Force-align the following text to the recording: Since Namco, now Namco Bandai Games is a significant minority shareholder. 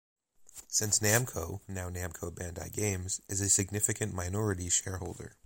Since 0.67 0.97
Namco, 0.97 1.59
now 1.67 1.91
Namco 1.91 2.31
Bandai 2.33 2.71
Games 2.73 3.21
is 3.29 3.39
a 3.39 3.47
significant 3.47 4.15
minority 4.15 4.67
shareholder. 4.67 5.35